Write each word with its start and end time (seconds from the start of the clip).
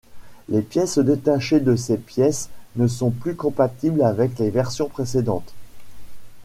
Les 0.49 0.63
pièces 0.63 0.97
détachées 0.97 1.59
de 1.59 1.75
ces 1.75 1.95
pièces 1.97 2.49
ne 2.75 2.87
sont 2.87 3.11
plus 3.11 3.35
compatible 3.35 4.01
avec 4.01 4.39
les 4.39 4.49
versions 4.49 4.89
précédentes. 4.89 5.53